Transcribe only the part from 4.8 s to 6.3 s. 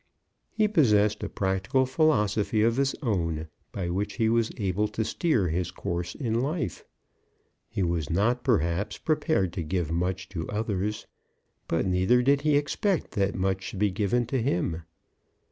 to steer his course